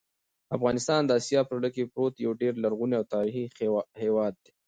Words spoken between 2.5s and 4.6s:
لرغونی او تاریخي هېواد دی.